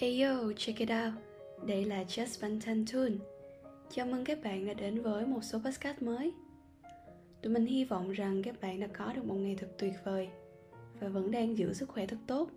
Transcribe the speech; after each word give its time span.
Hey 0.00 0.22
yo, 0.22 0.52
check 0.56 0.78
it 0.78 0.90
out. 0.90 1.14
Đây 1.66 1.84
là 1.84 2.02
Just 2.02 2.40
Văn 2.40 2.60
Thanh 2.60 2.84
Tune. 2.92 3.16
Chào 3.90 4.06
mừng 4.06 4.24
các 4.24 4.38
bạn 4.42 4.66
đã 4.66 4.74
đến 4.74 5.02
với 5.02 5.26
một 5.26 5.44
số 5.44 5.58
podcast 5.58 6.02
mới. 6.02 6.32
Tụi 7.42 7.52
mình 7.52 7.66
hy 7.66 7.84
vọng 7.84 8.10
rằng 8.10 8.42
các 8.42 8.60
bạn 8.60 8.80
đã 8.80 8.86
có 8.86 9.12
được 9.12 9.24
một 9.24 9.34
ngày 9.34 9.56
thật 9.58 9.68
tuyệt 9.78 9.92
vời 10.04 10.28
và 11.00 11.08
vẫn 11.08 11.30
đang 11.30 11.58
giữ 11.58 11.72
sức 11.72 11.88
khỏe 11.88 12.06
thật 12.06 12.16
tốt. 12.26 12.50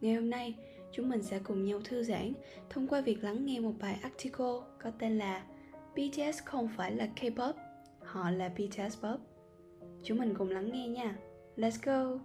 Ngày 0.00 0.14
hôm 0.14 0.30
nay, 0.30 0.54
chúng 0.92 1.08
mình 1.08 1.22
sẽ 1.22 1.38
cùng 1.38 1.64
nhau 1.64 1.80
thư 1.84 2.02
giãn 2.02 2.32
thông 2.70 2.88
qua 2.88 3.00
việc 3.00 3.24
lắng 3.24 3.46
nghe 3.46 3.60
một 3.60 3.72
bài 3.80 3.98
article 4.02 4.56
có 4.82 4.90
tên 4.98 5.18
là 5.18 5.46
BTS 5.94 6.44
không 6.44 6.68
phải 6.76 6.92
là 6.92 7.08
K-pop, 7.16 7.52
họ 8.00 8.30
là 8.30 8.48
BTS 8.48 8.98
Pop. 9.02 9.20
Chúng 10.02 10.18
mình 10.18 10.34
cùng 10.38 10.50
lắng 10.50 10.70
nghe 10.72 10.88
nha. 10.88 11.16
Let's 11.56 11.78
go! 11.82 12.18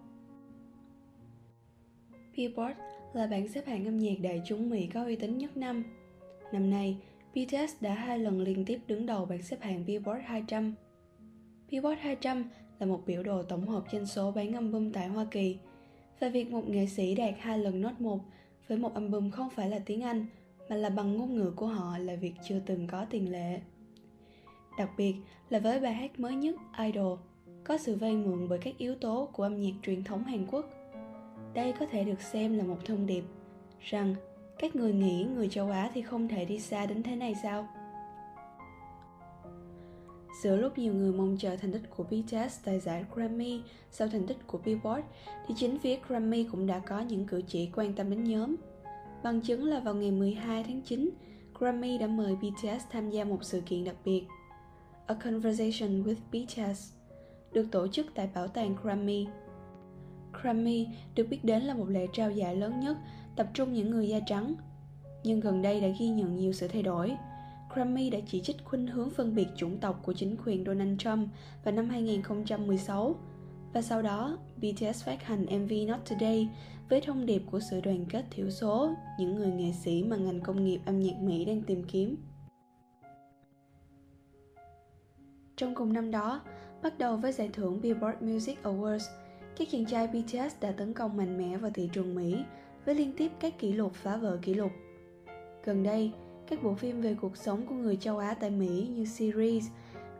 Billboard 2.37 2.77
là 3.13 3.27
bảng 3.27 3.47
xếp 3.47 3.65
hạng 3.67 3.85
âm 3.85 3.99
nhạc 3.99 4.19
đại 4.21 4.41
chúng 4.45 4.69
Mỹ 4.69 4.87
có 4.93 5.03
uy 5.03 5.15
tín 5.15 5.37
nhất 5.37 5.57
năm. 5.57 5.83
Năm 6.51 6.69
nay, 6.69 6.97
BTS 7.33 7.81
đã 7.81 7.93
hai 7.93 8.19
lần 8.19 8.41
liên 8.41 8.65
tiếp 8.65 8.79
đứng 8.87 9.05
đầu 9.05 9.25
bảng 9.25 9.41
xếp 9.41 9.57
hạng 9.61 9.85
Billboard 9.85 10.21
200. 10.25 10.73
Billboard 11.71 12.01
200 12.01 12.43
là 12.79 12.85
một 12.85 13.01
biểu 13.05 13.23
đồ 13.23 13.43
tổng 13.43 13.67
hợp 13.67 13.83
doanh 13.91 14.05
số 14.05 14.31
bán 14.31 14.53
album 14.53 14.91
tại 14.91 15.07
Hoa 15.07 15.25
Kỳ 15.31 15.57
và 16.19 16.29
việc 16.29 16.51
một 16.51 16.69
nghệ 16.69 16.85
sĩ 16.85 17.15
đạt 17.15 17.33
hai 17.39 17.59
lần 17.59 17.81
nốt 17.81 18.01
một 18.01 18.19
với 18.67 18.77
một 18.77 18.93
album 18.93 19.31
không 19.31 19.49
phải 19.49 19.69
là 19.69 19.79
tiếng 19.85 20.01
Anh 20.01 20.25
mà 20.69 20.75
là 20.75 20.89
bằng 20.89 21.17
ngôn 21.17 21.35
ngữ 21.35 21.53
của 21.55 21.67
họ 21.67 21.97
là 21.97 22.15
việc 22.15 22.33
chưa 22.47 22.59
từng 22.65 22.87
có 22.87 23.05
tiền 23.09 23.31
lệ. 23.31 23.59
Đặc 24.77 24.89
biệt 24.97 25.15
là 25.49 25.59
với 25.59 25.79
bài 25.79 25.93
hát 25.93 26.19
mới 26.19 26.35
nhất 26.35 26.55
Idol, 26.79 27.19
có 27.63 27.77
sự 27.77 27.95
vay 27.95 28.15
mượn 28.15 28.49
bởi 28.49 28.59
các 28.59 28.77
yếu 28.77 28.95
tố 28.95 29.29
của 29.33 29.43
âm 29.43 29.61
nhạc 29.61 29.73
truyền 29.83 30.03
thống 30.03 30.23
Hàn 30.23 30.47
Quốc– 30.51 30.65
đây 31.53 31.73
có 31.79 31.85
thể 31.91 32.03
được 32.03 32.21
xem 32.21 32.57
là 32.57 32.63
một 32.63 32.77
thông 32.85 33.05
điệp 33.05 33.23
rằng 33.79 34.15
các 34.59 34.75
người 34.75 34.93
nghĩ 34.93 35.27
người 35.35 35.49
châu 35.49 35.69
Á 35.69 35.91
thì 35.93 36.01
không 36.01 36.27
thể 36.27 36.45
đi 36.45 36.59
xa 36.59 36.85
đến 36.85 37.03
thế 37.03 37.15
này 37.15 37.35
sao? 37.43 37.67
Giữa 40.43 40.55
lúc 40.55 40.77
nhiều 40.77 40.93
người 40.93 41.11
mong 41.11 41.37
chờ 41.39 41.55
thành 41.55 41.71
tích 41.71 41.81
của 41.89 42.03
BTS 42.03 42.59
tại 42.65 42.79
giải 42.79 43.05
Grammy 43.15 43.61
sau 43.91 44.07
thành 44.07 44.27
tích 44.27 44.37
của 44.47 44.59
Billboard, 44.65 45.05
thì 45.47 45.53
chính 45.57 45.79
phía 45.79 45.97
Grammy 46.07 46.43
cũng 46.43 46.67
đã 46.67 46.79
có 46.79 46.99
những 46.99 47.25
cử 47.25 47.41
chỉ 47.47 47.69
quan 47.75 47.93
tâm 47.93 48.09
đến 48.09 48.23
nhóm. 48.23 48.55
Bằng 49.23 49.41
chứng 49.41 49.65
là 49.65 49.79
vào 49.79 49.93
ngày 49.93 50.11
12 50.11 50.63
tháng 50.63 50.81
9, 50.81 51.09
Grammy 51.59 51.97
đã 51.97 52.07
mời 52.07 52.35
BTS 52.35 52.85
tham 52.91 53.09
gia 53.09 53.23
một 53.23 53.43
sự 53.43 53.61
kiện 53.61 53.83
đặc 53.83 53.95
biệt, 54.05 54.23
A 55.07 55.13
Conversation 55.13 56.03
with 56.03 56.15
BTS, 56.31 56.93
được 57.53 57.65
tổ 57.71 57.87
chức 57.87 58.05
tại 58.15 58.29
bảo 58.35 58.47
tàng 58.47 58.75
Grammy 58.83 59.27
Grammy 60.41 60.87
được 61.15 61.27
biết 61.29 61.43
đến 61.43 61.63
là 61.63 61.73
một 61.73 61.89
lễ 61.89 62.07
trao 62.13 62.31
giải 62.31 62.55
lớn 62.55 62.79
nhất 62.79 62.97
tập 63.35 63.47
trung 63.53 63.73
những 63.73 63.89
người 63.89 64.07
da 64.07 64.19
trắng. 64.25 64.55
Nhưng 65.23 65.39
gần 65.39 65.61
đây 65.61 65.81
đã 65.81 65.87
ghi 65.99 66.09
nhận 66.09 66.35
nhiều 66.35 66.53
sự 66.53 66.67
thay 66.67 66.83
đổi. 66.83 67.15
Grammy 67.73 68.09
đã 68.09 68.19
chỉ 68.27 68.41
trích 68.41 68.65
khuynh 68.65 68.87
hướng 68.87 69.09
phân 69.09 69.35
biệt 69.35 69.47
chủng 69.55 69.77
tộc 69.77 70.01
của 70.03 70.13
chính 70.13 70.35
quyền 70.45 70.65
Donald 70.65 70.99
Trump 70.99 71.29
vào 71.63 71.73
năm 71.73 71.89
2016 71.89 73.15
và 73.73 73.81
sau 73.81 74.01
đó 74.01 74.37
BTS 74.57 75.05
phát 75.05 75.23
hành 75.23 75.45
MV 75.45 75.71
Not 75.87 75.99
Today 76.09 76.49
với 76.89 77.01
thông 77.01 77.25
điệp 77.25 77.41
của 77.51 77.59
sự 77.71 77.81
đoàn 77.81 78.05
kết 78.09 78.25
thiểu 78.31 78.49
số, 78.49 78.91
những 79.19 79.35
người 79.35 79.51
nghệ 79.51 79.71
sĩ 79.83 80.03
mà 80.03 80.15
ngành 80.15 80.41
công 80.41 80.65
nghiệp 80.65 80.79
âm 80.85 80.99
nhạc 80.99 81.21
Mỹ 81.21 81.45
đang 81.45 81.61
tìm 81.61 81.83
kiếm. 81.83 82.15
Trong 85.57 85.75
cùng 85.75 85.93
năm 85.93 86.11
đó, 86.11 86.41
bắt 86.83 86.97
đầu 86.97 87.17
với 87.17 87.31
giải 87.31 87.49
thưởng 87.53 87.81
Billboard 87.81 88.21
Music 88.21 88.63
Awards– 88.63 89.05
các 89.57 89.67
chàng 89.71 89.85
trai 89.85 90.07
BTS 90.07 90.55
đã 90.61 90.71
tấn 90.71 90.93
công 90.93 91.17
mạnh 91.17 91.37
mẽ 91.37 91.57
vào 91.57 91.71
thị 91.73 91.89
trường 91.93 92.15
Mỹ 92.15 92.43
với 92.85 92.95
liên 92.95 93.13
tiếp 93.17 93.31
các 93.39 93.59
kỷ 93.59 93.73
lục 93.73 93.93
phá 93.93 94.17
vỡ 94.17 94.39
kỷ 94.41 94.53
lục. 94.53 94.71
Gần 95.63 95.83
đây, 95.83 96.11
các 96.47 96.63
bộ 96.63 96.75
phim 96.75 97.01
về 97.01 97.15
cuộc 97.21 97.37
sống 97.37 97.65
của 97.65 97.75
người 97.75 97.95
châu 97.95 98.17
Á 98.17 98.33
tại 98.33 98.49
Mỹ 98.49 98.87
như 98.95 99.05
series 99.05 99.67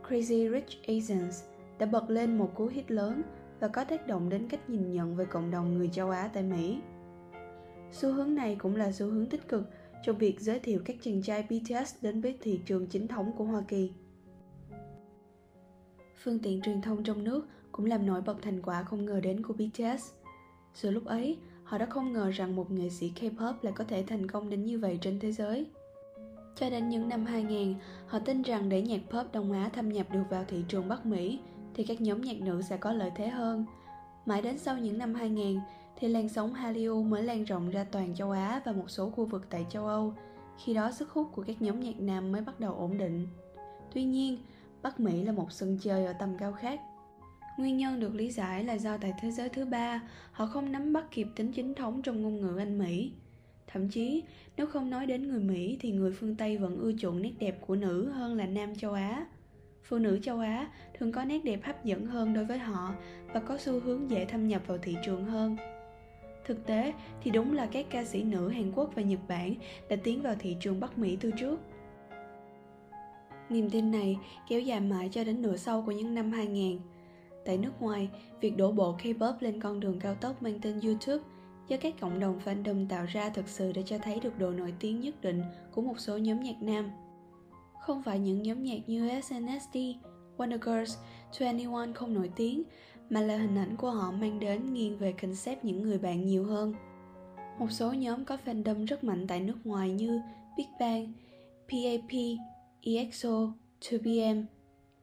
Crazy 0.08 0.52
Rich 0.52 0.82
Asians 0.86 1.42
đã 1.78 1.86
bật 1.86 2.10
lên 2.10 2.38
một 2.38 2.50
cú 2.54 2.66
hit 2.66 2.90
lớn 2.90 3.22
và 3.60 3.68
có 3.68 3.84
tác 3.84 4.06
động 4.06 4.28
đến 4.28 4.48
cách 4.48 4.70
nhìn 4.70 4.92
nhận 4.92 5.16
về 5.16 5.24
cộng 5.24 5.50
đồng 5.50 5.74
người 5.74 5.88
châu 5.92 6.10
Á 6.10 6.30
tại 6.32 6.42
Mỹ. 6.42 6.80
Xu 7.92 8.12
hướng 8.12 8.34
này 8.34 8.56
cũng 8.58 8.76
là 8.76 8.92
xu 8.92 9.06
hướng 9.06 9.26
tích 9.26 9.48
cực 9.48 9.70
trong 10.02 10.18
việc 10.18 10.40
giới 10.40 10.58
thiệu 10.58 10.80
các 10.84 10.96
chàng 11.02 11.22
trai 11.22 11.42
BTS 11.42 11.94
đến 12.02 12.20
với 12.20 12.38
thị 12.40 12.60
trường 12.66 12.86
chính 12.86 13.08
thống 13.08 13.32
của 13.36 13.44
Hoa 13.44 13.62
Kỳ. 13.68 13.92
Phương 16.22 16.38
tiện 16.38 16.60
truyền 16.60 16.82
thông 16.82 17.04
trong 17.04 17.24
nước 17.24 17.48
cũng 17.72 17.86
làm 17.86 18.06
nổi 18.06 18.20
bật 18.20 18.36
thành 18.42 18.62
quả 18.62 18.82
không 18.82 19.04
ngờ 19.04 19.20
đến 19.20 19.42
của 19.42 19.54
BTS. 19.54 20.12
Giữa 20.74 20.90
lúc 20.90 21.04
ấy, 21.04 21.38
họ 21.64 21.78
đã 21.78 21.86
không 21.86 22.12
ngờ 22.12 22.30
rằng 22.30 22.56
một 22.56 22.70
nghệ 22.70 22.90
sĩ 22.90 23.12
K-pop 23.20 23.54
lại 23.62 23.72
có 23.76 23.84
thể 23.84 24.04
thành 24.06 24.30
công 24.30 24.50
đến 24.50 24.64
như 24.64 24.78
vậy 24.78 24.98
trên 25.00 25.18
thế 25.20 25.32
giới. 25.32 25.66
Cho 26.56 26.70
đến 26.70 26.88
những 26.88 27.08
năm 27.08 27.24
2000, 27.24 27.74
họ 28.06 28.18
tin 28.18 28.42
rằng 28.42 28.68
để 28.68 28.82
nhạc 28.82 29.00
pop 29.10 29.32
Đông 29.32 29.52
Á 29.52 29.70
thâm 29.72 29.88
nhập 29.88 30.06
được 30.12 30.22
vào 30.30 30.44
thị 30.48 30.64
trường 30.68 30.88
Bắc 30.88 31.06
Mỹ 31.06 31.40
thì 31.74 31.84
các 31.84 32.00
nhóm 32.00 32.20
nhạc 32.20 32.40
nữ 32.40 32.62
sẽ 32.62 32.76
có 32.76 32.92
lợi 32.92 33.10
thế 33.16 33.28
hơn. 33.28 33.64
Mãi 34.26 34.42
đến 34.42 34.58
sau 34.58 34.78
những 34.78 34.98
năm 34.98 35.14
2000 35.14 35.60
thì 35.96 36.08
làn 36.08 36.28
sóng 36.28 36.54
Hallyu 36.54 37.02
mới 37.02 37.22
lan 37.22 37.44
rộng 37.44 37.70
ra 37.70 37.84
toàn 37.84 38.14
châu 38.14 38.30
Á 38.30 38.62
và 38.64 38.72
một 38.72 38.90
số 38.90 39.10
khu 39.10 39.24
vực 39.24 39.46
tại 39.50 39.66
châu 39.70 39.86
Âu. 39.86 40.14
Khi 40.64 40.74
đó 40.74 40.90
sức 40.90 41.10
hút 41.10 41.28
của 41.32 41.44
các 41.46 41.62
nhóm 41.62 41.80
nhạc 41.80 42.00
nam 42.00 42.32
mới 42.32 42.40
bắt 42.40 42.60
đầu 42.60 42.74
ổn 42.74 42.98
định. 42.98 43.28
Tuy 43.94 44.04
nhiên, 44.04 44.38
Bắc 44.82 45.00
Mỹ 45.00 45.24
là 45.24 45.32
một 45.32 45.52
sân 45.52 45.78
chơi 45.82 46.06
ở 46.06 46.12
tầm 46.12 46.36
cao 46.38 46.52
khác 46.52 46.80
Nguyên 47.56 47.76
nhân 47.76 48.00
được 48.00 48.14
lý 48.14 48.30
giải 48.30 48.64
là 48.64 48.74
do 48.74 48.96
tại 48.96 49.12
thế 49.20 49.30
giới 49.30 49.48
thứ 49.48 49.64
ba, 49.64 50.02
họ 50.32 50.46
không 50.46 50.72
nắm 50.72 50.92
bắt 50.92 51.04
kịp 51.10 51.26
tính 51.36 51.52
chính 51.52 51.74
thống 51.74 52.02
trong 52.02 52.22
ngôn 52.22 52.40
ngữ 52.40 52.56
Anh 52.58 52.78
Mỹ. 52.78 53.12
Thậm 53.66 53.88
chí, 53.88 54.22
nếu 54.56 54.66
không 54.66 54.90
nói 54.90 55.06
đến 55.06 55.28
người 55.28 55.40
Mỹ 55.40 55.76
thì 55.80 55.92
người 55.92 56.12
phương 56.12 56.36
Tây 56.36 56.58
vẫn 56.58 56.78
ưa 56.78 56.92
chuộng 56.98 57.22
nét 57.22 57.32
đẹp 57.38 57.58
của 57.66 57.76
nữ 57.76 58.08
hơn 58.08 58.34
là 58.34 58.46
nam 58.46 58.76
châu 58.76 58.92
Á. 58.92 59.26
Phụ 59.82 59.98
nữ 59.98 60.18
châu 60.22 60.38
Á 60.38 60.70
thường 60.98 61.12
có 61.12 61.24
nét 61.24 61.44
đẹp 61.44 61.60
hấp 61.62 61.84
dẫn 61.84 62.06
hơn 62.06 62.34
đối 62.34 62.44
với 62.44 62.58
họ 62.58 62.94
và 63.34 63.40
có 63.40 63.58
xu 63.58 63.80
hướng 63.80 64.10
dễ 64.10 64.24
thâm 64.24 64.48
nhập 64.48 64.62
vào 64.66 64.78
thị 64.78 64.96
trường 65.04 65.24
hơn. 65.24 65.56
Thực 66.46 66.66
tế 66.66 66.92
thì 67.22 67.30
đúng 67.30 67.54
là 67.54 67.66
các 67.66 67.86
ca 67.90 68.04
sĩ 68.04 68.22
nữ 68.22 68.48
Hàn 68.48 68.72
Quốc 68.72 68.90
và 68.94 69.02
Nhật 69.02 69.20
Bản 69.28 69.54
đã 69.88 69.96
tiến 69.96 70.22
vào 70.22 70.34
thị 70.38 70.56
trường 70.60 70.80
Bắc 70.80 70.98
Mỹ 70.98 71.16
từ 71.20 71.30
trước. 71.30 71.60
Niềm 73.48 73.70
tin 73.70 73.90
này 73.90 74.18
kéo 74.48 74.60
dài 74.60 74.80
mãi 74.80 75.08
cho 75.12 75.24
đến 75.24 75.42
nửa 75.42 75.56
sau 75.56 75.82
của 75.82 75.92
những 75.92 76.14
năm 76.14 76.32
2000 76.32 76.78
Tại 77.44 77.58
nước 77.58 77.72
ngoài, 77.80 78.10
việc 78.40 78.56
đổ 78.56 78.72
bộ 78.72 78.96
K-pop 78.96 79.34
lên 79.40 79.60
con 79.60 79.80
đường 79.80 79.98
cao 80.00 80.14
tốc 80.14 80.42
mang 80.42 80.58
tên 80.62 80.80
YouTube 80.80 81.24
do 81.68 81.76
các 81.80 81.94
cộng 82.00 82.20
đồng 82.20 82.40
fandom 82.44 82.88
tạo 82.88 83.06
ra 83.06 83.30
thực 83.30 83.48
sự 83.48 83.72
đã 83.72 83.82
cho 83.86 83.98
thấy 83.98 84.20
được 84.20 84.38
độ 84.38 84.50
nổi 84.50 84.74
tiếng 84.80 85.00
nhất 85.00 85.14
định 85.22 85.42
của 85.72 85.82
một 85.82 85.98
số 85.98 86.18
nhóm 86.18 86.40
nhạc 86.40 86.62
nam. 86.62 86.90
Không 87.80 88.02
phải 88.02 88.18
những 88.18 88.42
nhóm 88.42 88.62
nhạc 88.62 88.88
như 88.88 89.20
SNSD, 89.20 89.76
Wonder 90.36 90.58
Girls, 90.58 90.98
21 91.40 91.88
không 91.94 92.14
nổi 92.14 92.30
tiếng, 92.36 92.62
mà 93.10 93.20
là 93.20 93.36
hình 93.36 93.58
ảnh 93.58 93.76
của 93.76 93.90
họ 93.90 94.10
mang 94.10 94.40
đến 94.40 94.74
nghiêng 94.74 94.98
về 94.98 95.12
concept 95.12 95.64
những 95.64 95.82
người 95.82 95.98
bạn 95.98 96.26
nhiều 96.26 96.44
hơn. 96.44 96.74
Một 97.58 97.70
số 97.70 97.92
nhóm 97.92 98.24
có 98.24 98.36
fandom 98.44 98.86
rất 98.86 99.04
mạnh 99.04 99.26
tại 99.26 99.40
nước 99.40 99.56
ngoài 99.64 99.90
như 99.90 100.20
Big 100.56 100.66
Bang, 100.80 101.12
PAP, 101.68 102.18
EXO, 102.82 103.52
2PM, 103.80 104.44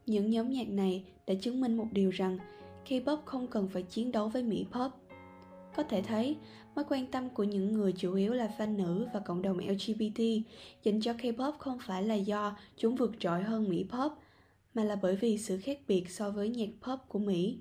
những 0.06 0.30
nhóm 0.30 0.50
nhạc 0.50 0.68
này 0.68 1.04
đã 1.26 1.34
chứng 1.40 1.60
minh 1.60 1.76
một 1.76 1.86
điều 1.92 2.10
rằng 2.10 2.38
K-pop 2.88 3.16
không 3.24 3.46
cần 3.46 3.68
phải 3.68 3.82
chiến 3.82 4.12
đấu 4.12 4.28
với 4.28 4.42
Mỹ 4.42 4.66
pop. 4.72 4.92
Có 5.76 5.82
thể 5.82 6.02
thấy, 6.02 6.36
mối 6.74 6.84
quan 6.88 7.06
tâm 7.06 7.28
của 7.28 7.44
những 7.44 7.72
người 7.72 7.92
chủ 7.92 8.14
yếu 8.14 8.32
là 8.32 8.50
fan 8.58 8.76
nữ 8.76 9.06
và 9.14 9.20
cộng 9.20 9.42
đồng 9.42 9.58
LGBT 9.58 10.20
dành 10.82 11.00
cho 11.00 11.12
K-pop 11.12 11.52
không 11.58 11.78
phải 11.86 12.02
là 12.02 12.14
do 12.14 12.56
chúng 12.76 12.94
vượt 12.94 13.12
trội 13.18 13.42
hơn 13.42 13.68
Mỹ 13.68 13.86
pop, 13.90 14.12
mà 14.74 14.84
là 14.84 14.96
bởi 15.02 15.16
vì 15.16 15.38
sự 15.38 15.58
khác 15.58 15.78
biệt 15.88 16.10
so 16.10 16.30
với 16.30 16.48
nhạc 16.48 16.68
pop 16.82 17.00
của 17.08 17.18
Mỹ. 17.18 17.58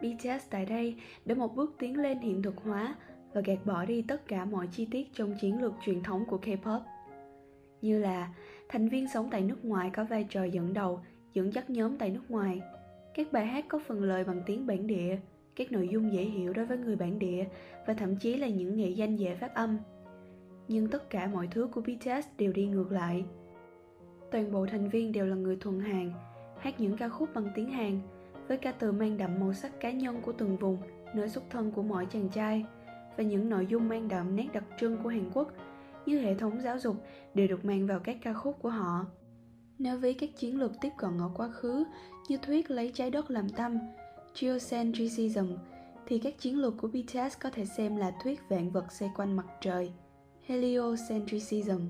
BTS 0.00 0.50
tại 0.50 0.66
đây 0.66 0.96
đã 1.24 1.34
một 1.34 1.56
bước 1.56 1.74
tiến 1.78 2.00
lên 2.00 2.18
hiện 2.18 2.42
thực 2.42 2.56
hóa 2.64 2.94
và 3.32 3.40
gạt 3.40 3.66
bỏ 3.66 3.84
đi 3.84 4.02
tất 4.02 4.28
cả 4.28 4.44
mọi 4.44 4.68
chi 4.72 4.86
tiết 4.90 5.14
trong 5.14 5.34
chiến 5.40 5.62
lược 5.62 5.72
truyền 5.86 6.02
thống 6.02 6.24
của 6.26 6.38
K-pop. 6.42 6.80
Như 7.82 7.98
là 7.98 8.34
thành 8.72 8.88
viên 8.88 9.08
sống 9.08 9.28
tại 9.30 9.42
nước 9.42 9.64
ngoài 9.64 9.90
có 9.90 10.04
vai 10.04 10.24
trò 10.24 10.44
dẫn 10.44 10.72
đầu, 10.72 11.00
dẫn 11.32 11.52
dắt 11.52 11.70
nhóm 11.70 11.98
tại 11.98 12.10
nước 12.10 12.30
ngoài. 12.30 12.60
Các 13.14 13.32
bài 13.32 13.46
hát 13.46 13.64
có 13.68 13.80
phần 13.86 14.02
lời 14.02 14.24
bằng 14.24 14.42
tiếng 14.46 14.66
bản 14.66 14.86
địa, 14.86 15.18
các 15.56 15.72
nội 15.72 15.88
dung 15.88 16.12
dễ 16.12 16.22
hiểu 16.22 16.52
đối 16.52 16.66
với 16.66 16.78
người 16.78 16.96
bản 16.96 17.18
địa 17.18 17.44
và 17.86 17.94
thậm 17.94 18.16
chí 18.16 18.34
là 18.34 18.48
những 18.48 18.76
nghệ 18.76 18.88
danh 18.88 19.16
dễ 19.16 19.34
phát 19.34 19.54
âm. 19.54 19.78
Nhưng 20.68 20.88
tất 20.88 21.10
cả 21.10 21.26
mọi 21.26 21.48
thứ 21.50 21.68
của 21.72 21.80
BTS 21.80 22.28
đều 22.38 22.52
đi 22.52 22.66
ngược 22.66 22.92
lại. 22.92 23.24
Toàn 24.30 24.52
bộ 24.52 24.66
thành 24.66 24.88
viên 24.88 25.12
đều 25.12 25.26
là 25.26 25.36
người 25.36 25.56
thuần 25.56 25.80
Hàn, 25.80 26.12
hát 26.58 26.80
những 26.80 26.96
ca 26.96 27.08
khúc 27.08 27.28
bằng 27.34 27.48
tiếng 27.54 27.70
Hàn, 27.70 28.00
với 28.48 28.56
ca 28.56 28.72
từ 28.72 28.92
mang 28.92 29.16
đậm 29.16 29.40
màu 29.40 29.52
sắc 29.52 29.80
cá 29.80 29.90
nhân 29.90 30.20
của 30.22 30.32
từng 30.32 30.56
vùng, 30.56 30.78
nơi 31.14 31.28
xuất 31.28 31.44
thân 31.50 31.72
của 31.72 31.82
mỗi 31.82 32.06
chàng 32.06 32.28
trai, 32.28 32.64
và 33.16 33.24
những 33.24 33.48
nội 33.48 33.66
dung 33.66 33.88
mang 33.88 34.08
đậm 34.08 34.36
nét 34.36 34.46
đặc 34.52 34.64
trưng 34.80 34.96
của 35.02 35.08
Hàn 35.08 35.30
Quốc 35.34 35.52
như 36.06 36.20
hệ 36.20 36.34
thống 36.34 36.60
giáo 36.60 36.78
dục 36.78 36.96
đều 37.34 37.48
được 37.48 37.64
mang 37.64 37.86
vào 37.86 38.00
các 38.00 38.16
ca 38.22 38.32
khúc 38.32 38.56
của 38.62 38.70
họ. 38.70 39.06
Nếu 39.78 39.98
ví 39.98 40.12
các 40.14 40.30
chiến 40.36 40.58
lược 40.58 40.72
tiếp 40.80 40.90
cận 40.98 41.18
ở 41.18 41.30
quá 41.34 41.48
khứ 41.48 41.84
như 42.28 42.36
thuyết 42.36 42.70
lấy 42.70 42.90
trái 42.94 43.10
đất 43.10 43.30
làm 43.30 43.48
tâm, 43.48 43.78
geocentrism, 44.40 45.46
thì 46.06 46.18
các 46.18 46.38
chiến 46.38 46.58
lược 46.58 46.74
của 46.78 46.88
BTS 46.88 47.38
có 47.40 47.50
thể 47.50 47.64
xem 47.64 47.96
là 47.96 48.12
thuyết 48.22 48.40
vạn 48.48 48.70
vật 48.70 48.92
xoay 48.92 49.10
quanh 49.16 49.36
mặt 49.36 49.46
trời, 49.60 49.92
heliocentrism. 50.46 51.80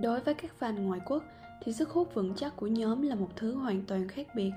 Đối 0.00 0.20
với 0.20 0.34
các 0.34 0.50
fan 0.60 0.82
ngoại 0.82 1.00
quốc 1.06 1.24
thì 1.62 1.72
sức 1.72 1.90
hút 1.90 2.14
vững 2.14 2.34
chắc 2.36 2.56
của 2.56 2.66
nhóm 2.66 3.02
là 3.02 3.14
một 3.14 3.28
thứ 3.36 3.54
hoàn 3.54 3.82
toàn 3.86 4.08
khác 4.08 4.26
biệt. 4.34 4.52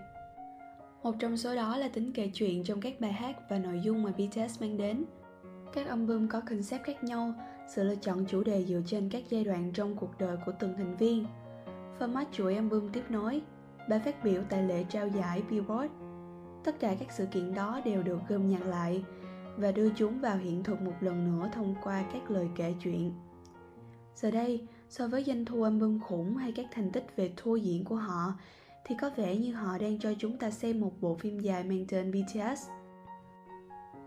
Một 1.03 1.15
trong 1.19 1.37
số 1.37 1.55
đó 1.55 1.77
là 1.77 1.87
tính 1.87 2.11
kể 2.13 2.31
chuyện 2.33 2.63
trong 2.63 2.81
các 2.81 2.99
bài 2.99 3.13
hát 3.13 3.49
và 3.49 3.59
nội 3.59 3.79
dung 3.83 4.03
mà 4.03 4.11
BTS 4.11 4.61
mang 4.61 4.77
đến. 4.77 5.05
Các 5.73 5.87
album 5.87 6.27
có 6.27 6.41
concept 6.41 6.83
khác 6.83 7.03
nhau, 7.03 7.33
sự 7.67 7.83
lựa 7.83 7.95
chọn 7.95 8.25
chủ 8.25 8.43
đề 8.43 8.65
dựa 8.65 8.81
trên 8.85 9.09
các 9.09 9.23
giai 9.29 9.43
đoạn 9.43 9.71
trong 9.73 9.95
cuộc 9.95 10.17
đời 10.19 10.37
của 10.45 10.51
từng 10.59 10.73
thành 10.77 10.97
viên. 10.97 11.25
Format 11.99 12.25
chuỗi 12.31 12.55
album 12.55 12.89
tiếp 12.89 13.03
nối, 13.09 13.41
bài 13.89 13.99
phát 13.99 14.23
biểu 14.23 14.41
tại 14.49 14.63
lễ 14.63 14.85
trao 14.89 15.07
giải 15.07 15.43
Billboard. 15.49 15.93
Tất 16.63 16.79
cả 16.79 16.95
các 16.99 17.11
sự 17.11 17.25
kiện 17.25 17.53
đó 17.53 17.81
đều 17.85 18.03
được 18.03 18.19
gom 18.29 18.49
nhặt 18.49 18.61
lại 18.65 19.03
và 19.57 19.71
đưa 19.71 19.89
chúng 19.89 20.19
vào 20.19 20.37
hiện 20.37 20.63
thực 20.63 20.81
một 20.81 20.93
lần 21.01 21.25
nữa 21.25 21.49
thông 21.53 21.75
qua 21.83 22.03
các 22.13 22.31
lời 22.31 22.47
kể 22.55 22.73
chuyện. 22.83 23.13
Giờ 24.15 24.31
đây, 24.31 24.67
so 24.89 25.07
với 25.07 25.23
doanh 25.23 25.45
thu 25.45 25.63
album 25.63 25.99
khủng 25.99 26.35
hay 26.37 26.51
các 26.51 26.65
thành 26.71 26.91
tích 26.91 27.05
về 27.15 27.33
thua 27.37 27.55
diễn 27.55 27.85
của 27.85 27.95
họ, 27.95 28.33
thì 28.85 28.95
có 29.01 29.09
vẻ 29.15 29.35
như 29.35 29.53
họ 29.53 29.77
đang 29.77 29.99
cho 29.99 30.13
chúng 30.19 30.37
ta 30.37 30.51
xem 30.51 30.79
một 30.79 30.91
bộ 31.01 31.15
phim 31.15 31.39
dài 31.39 31.63
mang 31.63 31.85
tên 31.87 32.11
BTS. 32.11 32.69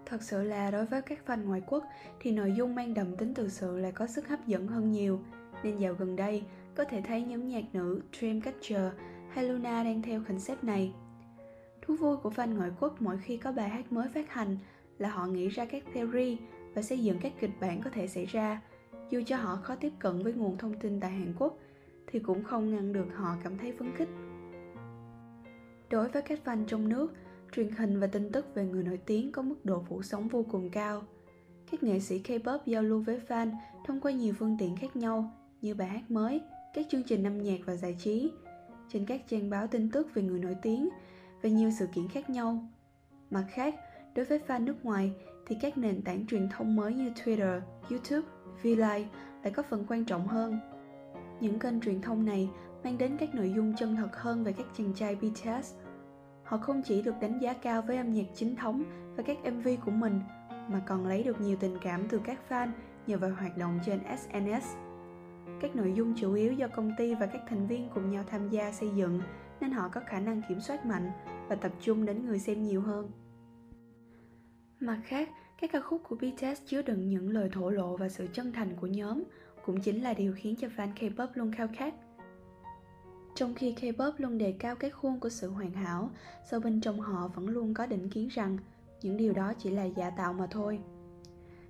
Thật 0.08 0.22
sự 0.22 0.42
là 0.42 0.70
đối 0.70 0.84
với 0.84 1.02
các 1.02 1.18
fan 1.26 1.44
ngoại 1.44 1.62
quốc 1.66 1.84
thì 2.20 2.32
nội 2.32 2.52
dung 2.52 2.74
mang 2.74 2.94
đậm 2.94 3.16
tính 3.16 3.34
từ 3.34 3.48
sự 3.48 3.78
lại 3.78 3.92
có 3.92 4.06
sức 4.06 4.28
hấp 4.28 4.46
dẫn 4.46 4.66
hơn 4.66 4.92
nhiều, 4.92 5.20
nên 5.62 5.78
dạo 5.78 5.94
gần 5.94 6.16
đây 6.16 6.42
có 6.74 6.84
thể 6.84 7.02
thấy 7.06 7.22
nhóm 7.22 7.48
nhạc 7.48 7.64
nữ 7.72 8.00
Dreamcatcher 8.18 8.92
hay 9.30 9.44
Luna 9.44 9.84
đang 9.84 10.02
theo 10.02 10.22
concept 10.28 10.64
này. 10.64 10.92
Thú 11.82 11.96
vui 11.96 12.16
của 12.16 12.30
fan 12.30 12.56
ngoại 12.56 12.70
quốc 12.80 13.02
mỗi 13.02 13.18
khi 13.18 13.36
có 13.36 13.52
bài 13.52 13.68
hát 13.68 13.92
mới 13.92 14.08
phát 14.08 14.32
hành 14.32 14.56
là 14.98 15.08
họ 15.08 15.26
nghĩ 15.26 15.48
ra 15.48 15.64
các 15.64 15.82
theory 15.94 16.38
và 16.74 16.82
xây 16.82 16.98
dựng 16.98 17.18
các 17.20 17.32
kịch 17.40 17.50
bản 17.60 17.80
có 17.82 17.90
thể 17.90 18.08
xảy 18.08 18.26
ra. 18.26 18.60
Dù 19.10 19.22
cho 19.26 19.36
họ 19.36 19.56
khó 19.56 19.74
tiếp 19.74 19.92
cận 19.98 20.22
với 20.22 20.32
nguồn 20.32 20.58
thông 20.58 20.74
tin 20.74 21.00
tại 21.00 21.10
Hàn 21.10 21.34
Quốc 21.38 21.58
thì 22.06 22.18
cũng 22.18 22.44
không 22.44 22.70
ngăn 22.70 22.92
được 22.92 23.06
họ 23.14 23.36
cảm 23.44 23.58
thấy 23.58 23.72
phấn 23.78 23.92
khích. 23.96 24.08
Đối 25.90 26.08
với 26.08 26.22
các 26.22 26.40
fan 26.44 26.64
trong 26.66 26.88
nước, 26.88 27.12
truyền 27.52 27.70
hình 27.70 28.00
và 28.00 28.06
tin 28.06 28.32
tức 28.32 28.54
về 28.54 28.64
người 28.64 28.82
nổi 28.82 29.00
tiếng 29.06 29.32
có 29.32 29.42
mức 29.42 29.64
độ 29.64 29.82
phủ 29.88 30.02
sóng 30.02 30.28
vô 30.28 30.44
cùng 30.50 30.70
cao. 30.70 31.02
Các 31.70 31.82
nghệ 31.82 32.00
sĩ 32.00 32.22
K-pop 32.22 32.58
giao 32.66 32.82
lưu 32.82 33.00
với 33.00 33.20
fan 33.28 33.50
thông 33.86 34.00
qua 34.00 34.12
nhiều 34.12 34.34
phương 34.38 34.56
tiện 34.58 34.76
khác 34.76 34.96
nhau 34.96 35.32
như 35.62 35.74
bài 35.74 35.88
hát 35.88 36.10
mới, 36.10 36.40
các 36.74 36.86
chương 36.90 37.02
trình 37.02 37.24
âm 37.24 37.42
nhạc 37.42 37.58
và 37.64 37.76
giải 37.76 37.96
trí, 37.98 38.30
trên 38.92 39.06
các 39.06 39.28
trang 39.28 39.50
báo 39.50 39.66
tin 39.66 39.90
tức 39.90 40.14
về 40.14 40.22
người 40.22 40.38
nổi 40.38 40.56
tiếng 40.62 40.88
và 41.42 41.48
nhiều 41.48 41.70
sự 41.78 41.86
kiện 41.86 42.08
khác 42.08 42.30
nhau. 42.30 42.68
Mặt 43.30 43.44
khác, 43.50 43.74
đối 44.14 44.24
với 44.24 44.40
fan 44.46 44.64
nước 44.64 44.84
ngoài 44.84 45.12
thì 45.46 45.56
các 45.60 45.78
nền 45.78 46.02
tảng 46.02 46.26
truyền 46.26 46.48
thông 46.48 46.76
mới 46.76 46.94
như 46.94 47.10
Twitter, 47.10 47.60
YouTube, 47.90 48.28
Vlive 48.62 49.08
lại 49.42 49.52
có 49.54 49.62
phần 49.62 49.84
quan 49.88 50.04
trọng 50.04 50.28
hơn. 50.28 50.58
Những 51.40 51.58
kênh 51.58 51.80
truyền 51.80 52.00
thông 52.00 52.24
này 52.24 52.50
mang 52.84 52.98
đến 52.98 53.16
các 53.20 53.34
nội 53.34 53.52
dung 53.56 53.74
chân 53.76 53.96
thật 53.96 54.16
hơn 54.16 54.44
về 54.44 54.52
các 54.52 54.66
chàng 54.78 54.94
trai 54.94 55.14
BTS. 55.14 55.74
Họ 56.48 56.58
không 56.58 56.82
chỉ 56.82 57.02
được 57.02 57.14
đánh 57.20 57.38
giá 57.38 57.52
cao 57.52 57.82
với 57.82 57.96
âm 57.96 58.12
nhạc 58.12 58.26
chính 58.34 58.56
thống 58.56 58.82
và 59.16 59.22
các 59.22 59.38
MV 59.52 59.68
của 59.84 59.90
mình, 59.90 60.20
mà 60.68 60.82
còn 60.86 61.06
lấy 61.06 61.22
được 61.22 61.40
nhiều 61.40 61.56
tình 61.60 61.76
cảm 61.82 62.08
từ 62.08 62.20
các 62.24 62.38
fan 62.48 62.70
nhờ 63.06 63.18
vào 63.18 63.30
hoạt 63.30 63.56
động 63.56 63.78
trên 63.86 64.00
SNS. 64.18 64.76
Các 65.60 65.76
nội 65.76 65.92
dung 65.96 66.14
chủ 66.16 66.34
yếu 66.34 66.52
do 66.52 66.68
công 66.68 66.92
ty 66.98 67.14
và 67.14 67.26
các 67.26 67.42
thành 67.48 67.66
viên 67.66 67.88
cùng 67.94 68.10
nhau 68.10 68.24
tham 68.26 68.48
gia 68.50 68.72
xây 68.72 68.90
dựng 68.96 69.20
nên 69.60 69.70
họ 69.70 69.88
có 69.88 70.00
khả 70.06 70.20
năng 70.20 70.42
kiểm 70.48 70.60
soát 70.60 70.86
mạnh 70.86 71.10
và 71.48 71.56
tập 71.56 71.72
trung 71.80 72.06
đến 72.06 72.26
người 72.26 72.38
xem 72.38 72.62
nhiều 72.62 72.80
hơn. 72.80 73.10
Mặt 74.80 75.00
khác, 75.04 75.30
các 75.60 75.72
ca 75.72 75.80
khúc 75.80 76.02
của 76.08 76.16
BTS 76.16 76.62
chứa 76.66 76.82
đựng 76.82 77.08
những 77.08 77.30
lời 77.30 77.50
thổ 77.52 77.70
lộ 77.70 77.96
và 77.96 78.08
sự 78.08 78.26
chân 78.32 78.52
thành 78.52 78.76
của 78.80 78.86
nhóm 78.86 79.24
cũng 79.64 79.80
chính 79.80 80.02
là 80.02 80.14
điều 80.14 80.34
khiến 80.36 80.54
cho 80.56 80.68
fan 80.76 80.94
K-pop 80.94 81.28
luôn 81.34 81.52
khao 81.52 81.68
khát. 81.76 81.94
Trong 83.38 83.54
khi 83.54 83.74
K-pop 83.80 84.12
luôn 84.18 84.38
đề 84.38 84.52
cao 84.58 84.76
cái 84.76 84.90
khuôn 84.90 85.20
của 85.20 85.28
sự 85.28 85.50
hoàn 85.50 85.72
hảo, 85.72 86.10
sâu 86.50 86.60
bên 86.60 86.80
trong 86.80 87.00
họ 87.00 87.28
vẫn 87.28 87.48
luôn 87.48 87.74
có 87.74 87.86
định 87.86 88.10
kiến 88.10 88.28
rằng 88.28 88.58
những 89.02 89.16
điều 89.16 89.32
đó 89.32 89.52
chỉ 89.58 89.70
là 89.70 89.84
giả 89.84 90.10
tạo 90.10 90.32
mà 90.32 90.46
thôi. 90.50 90.80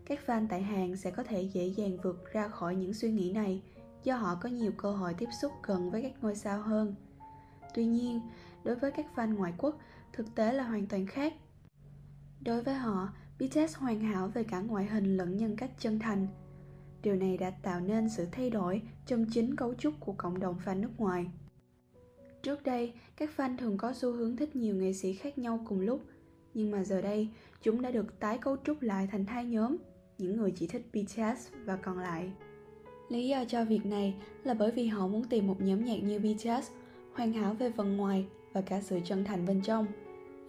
Các 0.05 0.21
fan 0.27 0.47
tại 0.49 0.63
Hàn 0.63 0.97
sẽ 0.97 1.11
có 1.11 1.23
thể 1.23 1.43
dễ 1.43 1.67
dàng 1.67 1.97
vượt 2.03 2.33
ra 2.33 2.49
khỏi 2.49 2.77
những 2.77 2.95
suy 2.95 3.11
nghĩ 3.11 3.33
này 3.33 3.63
do 4.05 4.17
họ 4.17 4.35
có 4.35 4.49
nhiều 4.49 4.73
cơ 4.73 4.93
hội 4.93 5.15
tiếp 5.15 5.29
xúc 5.43 5.53
gần 5.63 5.91
với 5.91 6.03
các 6.03 6.13
ngôi 6.23 6.35
sao 6.35 6.63
hơn. 6.63 6.95
Tuy 7.75 7.87
nhiên, 7.87 8.21
đối 8.65 8.77
với 8.77 8.91
các 8.91 9.07
fan 9.15 9.37
ngoại 9.37 9.53
quốc, 9.59 9.79
thực 10.13 10.35
tế 10.35 10.53
là 10.53 10.65
hoàn 10.65 10.87
toàn 10.87 11.07
khác. 11.07 11.35
Đối 12.41 12.63
với 12.63 12.75
họ, 12.75 13.09
BTS 13.39 13.77
hoàn 13.77 14.01
hảo 14.01 14.29
về 14.29 14.45
cả 14.45 14.61
ngoại 14.61 14.87
hình 14.87 15.17
lẫn 15.17 15.37
nhân 15.37 15.57
cách 15.57 15.71
chân 15.79 15.99
thành. 15.99 16.27
Điều 17.03 17.17
này 17.17 17.37
đã 17.37 17.51
tạo 17.51 17.81
nên 17.81 18.09
sự 18.09 18.27
thay 18.33 18.51
đổi 18.51 18.83
trong 19.07 19.27
chính 19.31 19.57
cấu 19.57 19.75
trúc 19.75 19.95
của 20.01 20.13
cộng 20.13 20.41
đồng 20.41 20.57
fan 20.65 20.81
nước 20.81 20.91
ngoài. 20.99 21.27
Trước 22.43 22.65
đây, 22.65 22.93
các 23.17 23.31
fan 23.37 23.57
thường 23.57 23.79
có 23.79 23.93
xu 23.93 24.13
hướng 24.13 24.37
thích 24.37 24.57
nhiều 24.57 24.75
nghệ 24.75 24.93
sĩ 24.93 25.13
khác 25.13 25.39
nhau 25.39 25.65
cùng 25.69 25.81
lúc, 25.81 26.05
nhưng 26.55 26.71
mà 26.71 26.85
giờ 26.85 27.03
đây, 27.03 27.29
chúng 27.63 27.83
đã 27.83 27.91
được 27.91 28.21
tái 28.21 28.39
cấu 28.39 28.57
trúc 28.65 28.83
lại 28.83 29.09
thành 29.13 29.25
hai 29.25 29.45
nhóm, 29.45 29.77
những 30.19 30.37
người 30.37 30.51
chỉ 30.51 30.67
thích 30.67 30.87
BTS 30.93 31.49
và 31.65 31.77
còn 31.77 31.99
lại. 31.99 32.33
Lý 33.09 33.29
do 33.29 33.45
cho 33.45 33.65
việc 33.65 33.87
này 33.87 34.15
là 34.45 34.55
bởi 34.55 34.71
vì 34.71 34.87
họ 34.87 35.07
muốn 35.07 35.25
tìm 35.25 35.47
một 35.47 35.61
nhóm 35.61 35.85
nhạc 35.85 36.03
như 36.03 36.19
BTS, 36.19 36.71
hoàn 37.13 37.33
hảo 37.33 37.55
về 37.55 37.71
phần 37.71 37.97
ngoài 37.97 38.27
và 38.53 38.61
cả 38.61 38.81
sự 38.81 39.01
chân 39.05 39.25
thành 39.25 39.47
bên 39.47 39.61
trong, 39.63 39.87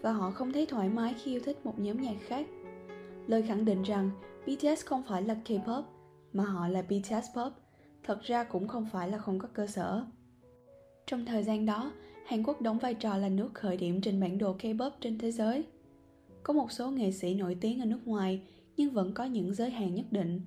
và 0.01 0.12
họ 0.12 0.31
không 0.31 0.53
thấy 0.53 0.65
thoải 0.65 0.89
mái 0.89 1.15
khi 1.24 1.31
yêu 1.31 1.41
thích 1.45 1.65
một 1.65 1.80
nhóm 1.80 2.01
nhạc 2.01 2.15
khác. 2.27 2.47
Lời 3.27 3.41
khẳng 3.41 3.65
định 3.65 3.83
rằng 3.83 4.12
BTS 4.45 4.86
không 4.86 5.03
phải 5.07 5.21
là 5.21 5.36
K-pop, 5.45 5.83
mà 6.33 6.44
họ 6.44 6.68
là 6.68 6.81
BTS 6.81 7.27
Pop, 7.36 7.53
thật 8.03 8.21
ra 8.21 8.44
cũng 8.44 8.68
không 8.68 8.88
phải 8.91 9.09
là 9.09 9.18
không 9.18 9.39
có 9.39 9.47
cơ 9.53 9.68
sở. 9.68 10.06
Trong 11.10 11.26
thời 11.26 11.44
gian 11.44 11.66
đó, 11.66 11.92
Hàn 12.26 12.44
Quốc 12.44 12.62
đóng 12.62 12.80
vai 12.80 12.94
trò 12.94 13.18
là 13.18 13.30
nước 13.30 13.50
khởi 13.54 13.78
điểm 13.78 14.02
trên 14.02 14.20
bản 14.20 14.38
đồ 14.38 14.56
K-pop 14.60 14.92
trên 15.02 15.18
thế 15.18 15.32
giới. 15.32 15.64
Có 16.44 16.54
một 16.54 16.72
số 16.72 16.92
nghệ 16.92 17.12
sĩ 17.12 17.34
nổi 17.34 17.58
tiếng 17.62 17.80
ở 17.80 17.86
nước 17.86 18.08
ngoài 18.08 18.42
nhưng 18.78 18.94
vẫn 18.94 19.14
có 19.14 19.24
những 19.24 19.54
giới 19.54 19.70
hạn 19.70 19.96
nhất 19.96 20.06
định. 20.12 20.42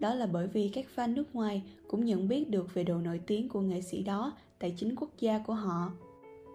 Đó 0.00 0.14
là 0.14 0.26
bởi 0.26 0.46
vì 0.46 0.68
các 0.68 0.86
fan 0.96 1.14
nước 1.14 1.34
ngoài 1.34 1.62
cũng 1.88 2.04
nhận 2.04 2.28
biết 2.28 2.50
được 2.50 2.74
về 2.74 2.84
độ 2.84 2.98
nổi 2.98 3.20
tiếng 3.26 3.48
của 3.48 3.60
nghệ 3.60 3.80
sĩ 3.80 4.02
đó 4.02 4.32
tại 4.58 4.74
chính 4.76 4.96
quốc 4.96 5.10
gia 5.18 5.38
của 5.38 5.54
họ. 5.54 5.92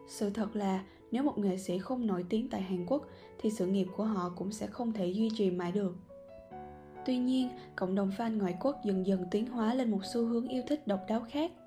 Sự 0.08 0.30
thật 0.30 0.56
là 0.56 0.84
nếu 1.12 1.24
một 1.24 1.38
nghệ 1.38 1.58
sĩ 1.58 1.78
không 1.78 2.08
nổi 2.08 2.26
tiếng 2.30 2.50
tại 2.50 2.62
Hàn 2.62 2.86
Quốc 2.86 3.08
thì 3.40 3.50
sự 3.52 3.68
nghiệp 3.68 3.88
của 3.96 4.06
họ 4.06 4.34
cũng 4.36 4.52
sẽ 4.52 4.68
không 4.68 4.92
thể 4.92 5.08
duy 5.08 5.30
trì 5.38 5.52
mãi 5.52 5.72
được. 5.72 5.96
Tuy 7.06 7.18
nhiên, 7.18 7.50
cộng 7.76 7.96
đồng 7.96 8.12
fan 8.18 8.38
ngoại 8.38 8.56
quốc 8.60 8.76
dần 8.86 9.08
dần 9.08 9.26
tiến 9.32 9.48
hóa 9.48 9.74
lên 9.74 9.92
một 9.92 10.02
xu 10.14 10.26
hướng 10.26 10.48
yêu 10.48 10.64
thích 10.68 10.88
độc 10.88 11.00
đáo 11.08 11.26
khác– 11.30 11.52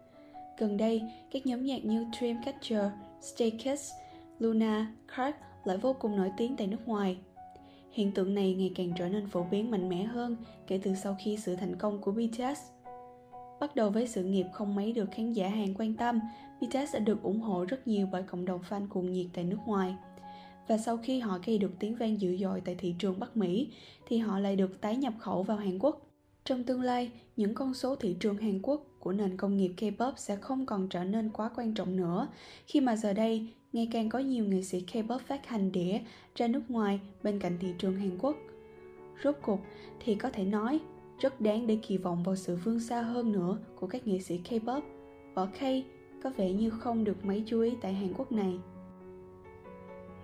Gần 0.59 0.77
đây, 0.77 1.03
các 1.31 1.47
nhóm 1.47 1.65
nhạc 1.65 1.85
như 1.85 2.07
Dreamcatcher, 2.19 2.85
Stay 3.21 3.50
Kids, 3.50 3.91
Luna, 4.38 4.93
Clark 5.17 5.37
lại 5.65 5.77
vô 5.77 5.93
cùng 5.93 6.17
nổi 6.17 6.31
tiếng 6.37 6.57
tại 6.57 6.67
nước 6.67 6.88
ngoài. 6.88 7.19
Hiện 7.93 8.12
tượng 8.12 8.35
này 8.35 8.55
ngày 8.55 8.73
càng 8.75 8.93
trở 8.99 9.09
nên 9.09 9.27
phổ 9.27 9.43
biến 9.50 9.71
mạnh 9.71 9.88
mẽ 9.88 10.05
hơn 10.05 10.37
kể 10.67 10.81
từ 10.83 10.95
sau 10.95 11.17
khi 11.19 11.37
sự 11.37 11.57
thành 11.57 11.77
công 11.77 12.00
của 12.00 12.12
BTS. 12.12 12.61
Bắt 13.61 13.77
đầu 13.77 13.91
với 13.91 14.09
sự 14.09 14.25
nghiệp 14.25 14.47
không 14.53 14.75
mấy 14.75 14.93
được 14.93 15.11
khán 15.11 15.33
giả 15.33 15.49
Hàn 15.49 15.75
quan 15.79 15.95
tâm, 15.95 16.21
BTS 16.61 16.95
đã 16.95 16.99
được 16.99 17.23
ủng 17.23 17.41
hộ 17.41 17.65
rất 17.65 17.88
nhiều 17.88 18.09
bởi 18.12 18.23
cộng 18.23 18.45
đồng 18.45 18.61
fan 18.69 18.88
cuồng 18.88 19.12
nhiệt 19.12 19.27
tại 19.35 19.45
nước 19.45 19.59
ngoài. 19.67 19.95
Và 20.69 20.79
sau 20.79 20.97
khi 20.97 21.21
họ 21.21 21.38
gây 21.47 21.59
được 21.59 21.73
tiếng 21.79 21.97
vang 21.97 22.21
dữ 22.21 22.37
dội 22.37 22.61
tại 22.65 22.75
thị 22.75 22.95
trường 22.99 23.21
Bắc 23.21 23.37
Mỹ, 23.37 23.69
thì 24.07 24.19
họ 24.19 24.38
lại 24.38 24.57
được 24.57 24.81
tái 24.81 24.97
nhập 24.97 25.12
khẩu 25.19 25.43
vào 25.43 25.57
Hàn 25.57 25.79
Quốc. 25.79 26.11
Trong 26.45 26.65
tương 26.65 26.83
lai, 26.83 27.11
những 27.37 27.55
con 27.55 27.75
số 27.75 27.97
thị 27.97 28.17
trường 28.21 28.37
Hàn 28.37 28.62
Quốc 28.62 28.88
của 29.00 29.12
nền 29.12 29.37
công 29.37 29.57
nghiệp 29.57 29.73
K-pop 29.76 30.12
sẽ 30.17 30.37
không 30.37 30.67
còn 30.67 30.88
trở 30.88 31.05
nên 31.05 31.31
quá 31.31 31.50
quan 31.57 31.75
trọng 31.75 31.97
nữa, 31.97 32.28
khi 32.67 32.81
mà 32.81 32.97
giờ 32.97 33.12
đây 33.12 33.49
ngày 33.73 33.88
càng 33.93 34.09
có 34.09 34.19
nhiều 34.19 34.45
nghệ 34.45 34.62
sĩ 34.62 34.85
K-pop 34.93 35.19
phát 35.19 35.47
hành 35.47 35.73
đĩa 35.73 35.99
ra 36.35 36.47
nước 36.47 36.62
ngoài 36.69 37.00
bên 37.23 37.38
cạnh 37.38 37.59
thị 37.61 37.69
trường 37.78 37.97
Hàn 37.97 38.19
Quốc. 38.19 38.37
Rốt 39.25 39.35
cuộc 39.43 39.61
thì 40.00 40.14
có 40.14 40.31
thể 40.31 40.45
nói 40.45 40.81
rất 41.19 41.40
đáng 41.40 41.67
để 41.67 41.78
kỳ 41.83 41.99
vọng 41.99 42.23
vào 42.23 42.37
sự 42.37 42.57
vươn 42.57 42.81
xa 42.81 43.02
hơn 43.02 43.33
nữa 43.33 43.59
của 43.81 43.87
các 43.87 44.07
nghệ 44.07 44.19
sĩ 44.19 44.40
K-pop. 44.49 44.83
Võ 45.35 45.47
K 45.47 45.61
có 46.23 46.31
vẻ 46.37 46.52
như 46.52 46.71
không 46.71 47.05
được 47.05 47.25
mấy 47.25 47.43
chú 47.47 47.61
ý 47.61 47.75
tại 47.81 47.95
Hàn 47.95 48.12
Quốc 48.17 48.33
này. 48.33 48.59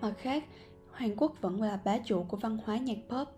Mặt 0.01 0.13
khác, 0.17 0.43
Hàn 0.91 1.15
Quốc 1.15 1.41
vẫn 1.41 1.61
là 1.61 1.79
bá 1.85 1.97
chủ 1.97 2.23
của 2.23 2.37
văn 2.37 2.57
hóa 2.65 2.77
nhạc 2.77 2.97
pop– 3.09 3.27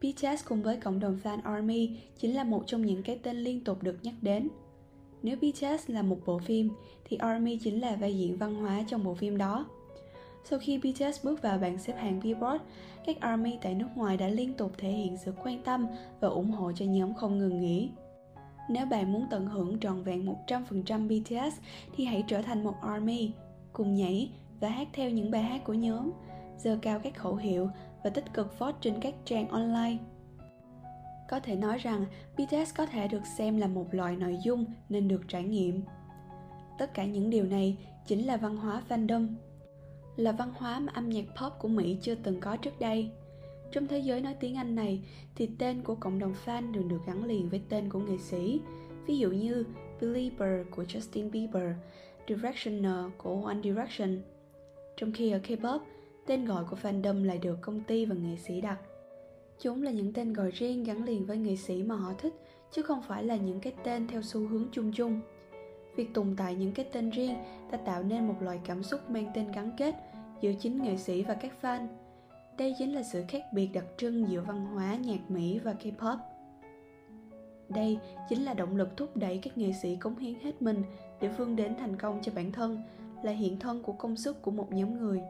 BTS 0.00 0.44
cùng 0.48 0.62
với 0.62 0.76
cộng 0.76 1.00
đồng 1.00 1.18
fan 1.22 1.38
ARMY 1.42 1.98
chính 2.18 2.34
là 2.34 2.44
một 2.44 2.62
trong 2.66 2.86
những 2.86 3.02
cái 3.02 3.18
tên 3.22 3.36
liên 3.36 3.64
tục 3.64 3.82
được 3.82 3.98
nhắc 4.02 4.14
đến. 4.22 4.48
Nếu 5.22 5.36
BTS 5.36 5.90
là 5.90 6.02
một 6.02 6.18
bộ 6.26 6.38
phim, 6.38 6.70
thì 7.04 7.16
ARMY 7.16 7.56
chính 7.56 7.80
là 7.80 7.96
vai 7.96 8.18
diễn 8.18 8.36
văn 8.36 8.54
hóa 8.54 8.84
trong 8.88 9.04
bộ 9.04 9.14
phim 9.14 9.38
đó. 9.38 9.66
Sau 10.44 10.58
khi 10.58 10.78
BTS 10.78 11.24
bước 11.24 11.42
vào 11.42 11.58
bảng 11.58 11.78
xếp 11.78 11.94
hạng 11.96 12.20
Billboard, 12.20 12.62
các 13.06 13.20
ARMY 13.20 13.58
tại 13.62 13.74
nước 13.74 13.88
ngoài 13.94 14.16
đã 14.16 14.28
liên 14.28 14.54
tục 14.54 14.72
thể 14.78 14.90
hiện 14.90 15.16
sự 15.16 15.32
quan 15.44 15.62
tâm 15.62 15.86
và 16.20 16.28
ủng 16.28 16.50
hộ 16.50 16.72
cho 16.72 16.84
nhóm 16.84 17.14
không 17.14 17.38
ngừng 17.38 17.60
nghỉ. 17.60 17.90
Nếu 18.68 18.86
bạn 18.86 19.12
muốn 19.12 19.26
tận 19.30 19.46
hưởng 19.46 19.80
trọn 19.80 20.02
vẹn 20.02 20.34
100% 20.46 21.08
BTS 21.08 21.58
thì 21.96 22.04
hãy 22.04 22.24
trở 22.26 22.42
thành 22.42 22.64
một 22.64 22.74
ARMY, 22.82 23.32
cùng 23.72 23.94
nhảy 23.94 24.30
và 24.60 24.68
hát 24.68 24.88
theo 24.92 25.10
những 25.10 25.30
bài 25.30 25.42
hát 25.42 25.64
của 25.64 25.74
nhóm, 25.74 26.10
giơ 26.58 26.78
cao 26.82 26.98
các 26.98 27.16
khẩu 27.16 27.36
hiệu 27.36 27.68
và 28.04 28.10
tích 28.10 28.24
cực 28.34 28.58
vote 28.58 28.78
trên 28.80 28.94
các 29.00 29.14
trang 29.24 29.48
online. 29.48 29.96
Có 31.28 31.40
thể 31.40 31.56
nói 31.56 31.78
rằng 31.78 32.04
BTS 32.36 32.74
có 32.76 32.86
thể 32.86 33.08
được 33.08 33.26
xem 33.38 33.56
là 33.56 33.66
một 33.66 33.94
loại 33.94 34.16
nội 34.16 34.38
dung 34.44 34.64
nên 34.88 35.08
được 35.08 35.22
trải 35.28 35.42
nghiệm. 35.42 35.82
Tất 36.78 36.94
cả 36.94 37.04
những 37.04 37.30
điều 37.30 37.44
này 37.44 37.76
chính 38.06 38.26
là 38.26 38.36
văn 38.36 38.56
hóa 38.56 38.82
fandom, 38.88 39.26
là 40.16 40.32
văn 40.32 40.52
hóa 40.54 40.80
mà 40.80 40.92
âm 40.92 41.08
nhạc 41.08 41.24
pop 41.40 41.52
của 41.58 41.68
Mỹ 41.68 41.98
chưa 42.02 42.14
từng 42.14 42.40
có 42.40 42.56
trước 42.56 42.80
đây. 42.80 43.10
Trong 43.72 43.86
thế 43.86 43.98
giới 43.98 44.20
nói 44.20 44.34
tiếng 44.40 44.56
Anh 44.56 44.74
này 44.74 45.02
thì 45.34 45.50
tên 45.58 45.82
của 45.82 45.94
cộng 45.94 46.18
đồng 46.18 46.34
fan 46.44 46.74
thường 46.74 46.88
được 46.88 47.00
gắn 47.06 47.24
liền 47.24 47.48
với 47.48 47.62
tên 47.68 47.88
của 47.88 47.98
nghệ 47.98 48.18
sĩ, 48.18 48.60
ví 49.06 49.18
dụ 49.18 49.30
như 49.30 49.64
Belieber 50.00 50.66
của 50.70 50.82
Justin 50.82 51.30
Bieber, 51.30 51.72
Directioner 52.28 53.04
của 53.18 53.46
One 53.46 53.62
Direction. 53.62 54.18
Trong 54.96 55.12
khi 55.12 55.30
ở 55.30 55.38
K-pop, 55.38 55.80
tên 56.26 56.44
gọi 56.44 56.64
của 56.64 56.76
fandom 56.82 57.24
lại 57.24 57.38
được 57.38 57.58
công 57.60 57.80
ty 57.80 58.04
và 58.04 58.14
nghệ 58.14 58.36
sĩ 58.36 58.60
đặt. 58.60 58.78
Chúng 59.60 59.82
là 59.82 59.90
những 59.90 60.12
tên 60.12 60.32
gọi 60.32 60.50
riêng 60.50 60.84
gắn 60.84 61.04
liền 61.04 61.26
với 61.26 61.36
nghệ 61.36 61.56
sĩ 61.56 61.82
mà 61.82 61.94
họ 61.94 62.12
thích, 62.18 62.34
chứ 62.70 62.82
không 62.82 63.02
phải 63.02 63.24
là 63.24 63.36
những 63.36 63.60
cái 63.60 63.72
tên 63.84 64.06
theo 64.08 64.22
xu 64.22 64.48
hướng 64.48 64.68
chung 64.72 64.92
chung. 64.92 65.20
Việc 65.96 66.14
tồn 66.14 66.34
tại 66.36 66.54
những 66.54 66.72
cái 66.72 66.86
tên 66.92 67.10
riêng 67.10 67.34
đã 67.70 67.78
tạo 67.78 68.02
nên 68.02 68.28
một 68.28 68.36
loại 68.40 68.60
cảm 68.64 68.82
xúc 68.82 69.10
mang 69.10 69.30
tên 69.34 69.52
gắn 69.52 69.70
kết 69.76 69.94
giữa 70.40 70.52
chính 70.60 70.82
nghệ 70.82 70.96
sĩ 70.96 71.22
và 71.22 71.34
các 71.34 71.52
fan. 71.62 71.86
Đây 72.58 72.74
chính 72.78 72.94
là 72.94 73.02
sự 73.02 73.24
khác 73.28 73.42
biệt 73.52 73.68
đặc 73.72 73.84
trưng 73.96 74.28
giữa 74.28 74.40
văn 74.40 74.66
hóa 74.66 74.94
nhạc 74.94 75.30
Mỹ 75.30 75.58
và 75.58 75.74
K-pop. 75.82 76.16
Đây 77.68 77.98
chính 78.28 78.44
là 78.44 78.54
động 78.54 78.76
lực 78.76 78.96
thúc 78.96 79.16
đẩy 79.16 79.38
các 79.38 79.58
nghệ 79.58 79.72
sĩ 79.82 79.96
cống 79.96 80.18
hiến 80.18 80.34
hết 80.40 80.62
mình 80.62 80.82
để 81.20 81.28
vươn 81.28 81.56
đến 81.56 81.74
thành 81.78 81.96
công 81.96 82.18
cho 82.22 82.32
bản 82.34 82.52
thân, 82.52 82.82
là 83.22 83.32
hiện 83.32 83.58
thân 83.58 83.82
của 83.82 83.92
công 83.92 84.16
sức 84.16 84.42
của 84.42 84.50
một 84.50 84.72
nhóm 84.72 84.98
người. 84.98 85.22